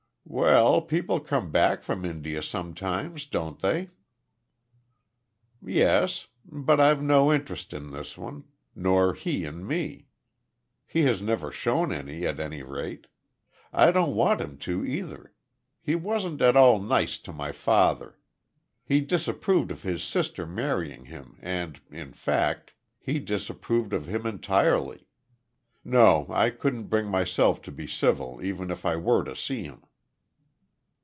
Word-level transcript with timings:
"Well, 0.23 0.81
people 0.81 1.19
come 1.19 1.51
back 1.51 1.83
from 1.83 2.05
India 2.05 2.41
sometimes, 2.41 3.25
don't 3.25 3.59
they?" 3.59 3.89
"Yes. 5.61 6.27
But 6.49 6.79
I've 6.79 7.01
no 7.03 7.33
interest 7.33 7.73
in 7.73 7.91
this 7.91 8.17
one, 8.17 8.45
nor 8.73 9.13
he 9.13 9.43
in 9.43 9.67
me. 9.67 10.07
He 10.87 11.01
has 11.01 11.21
never 11.21 11.51
shown 11.51 11.91
any 11.91 12.25
at 12.25 12.39
any 12.39 12.63
rate. 12.63 13.07
I 13.73 13.91
don't 13.91 14.15
want 14.15 14.39
him 14.39 14.57
to 14.59 14.85
either. 14.85 15.33
He 15.81 15.95
wasn't 15.95 16.41
at 16.41 16.55
all 16.55 16.79
nice 16.79 17.17
to 17.17 17.33
my 17.33 17.51
father. 17.51 18.17
He 18.85 19.01
disapproved 19.01 19.69
of 19.69 19.83
his 19.83 20.01
sister 20.01 20.45
marrying 20.45 21.05
him, 21.05 21.39
and, 21.41 21.81
in 21.89 22.13
fact, 22.13 22.71
he 22.99 23.19
disapproved 23.19 23.91
of 23.91 24.07
him 24.07 24.25
entirely. 24.25 25.07
No. 25.83 26.25
I 26.29 26.51
couldn't 26.51 26.85
bring 26.85 27.07
myself 27.09 27.61
to 27.63 27.71
be 27.71 27.85
civil 27.85 28.39
even 28.41 28.71
if 28.71 28.85
I 28.85 28.95
were 28.95 29.25
to 29.25 29.35
see 29.35 29.63
him." 29.63 29.83